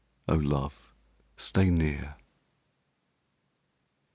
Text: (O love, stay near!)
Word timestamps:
(O 0.27 0.33
love, 0.33 0.95
stay 1.37 1.69
near!) 1.69 2.15